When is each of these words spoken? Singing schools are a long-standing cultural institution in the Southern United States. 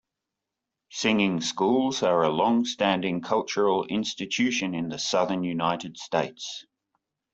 Singing 0.89 1.41
schools 1.41 2.01
are 2.01 2.23
a 2.23 2.29
long-standing 2.29 3.21
cultural 3.21 3.85
institution 3.85 4.73
in 4.73 4.89
the 4.89 4.97
Southern 4.97 5.43
United 5.43 5.95
States. 5.99 6.65